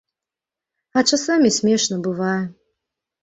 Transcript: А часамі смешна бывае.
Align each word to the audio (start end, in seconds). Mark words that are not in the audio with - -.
А 1.01 1.03
часамі 1.11 1.49
смешна 1.57 1.95
бывае. 2.09 2.39